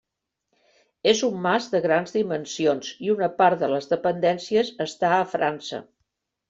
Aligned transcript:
És 1.11 1.21
un 1.27 1.37
mas 1.43 1.67
de 1.75 1.81
grans 1.83 2.15
dimensions 2.17 2.91
i 3.09 3.15
una 3.17 3.31
part 3.43 3.61
de 3.65 3.73
les 3.75 3.93
dependències 3.95 4.77
està 4.91 5.15
a 5.21 5.25
França. 5.37 5.89